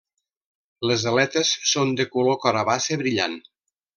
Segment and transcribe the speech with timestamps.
[0.91, 3.37] Les aletes són de color carabassa brillant.